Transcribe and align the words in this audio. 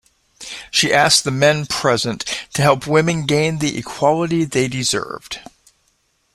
She 0.71 0.91
asked 0.91 1.25
the 1.25 1.29
men 1.29 1.67
present 1.67 2.25
to 2.55 2.63
help 2.63 2.87
women 2.87 3.27
gain 3.27 3.59
the 3.59 3.77
equality 3.77 4.45
they 4.45 4.67
deserved. 4.67 5.37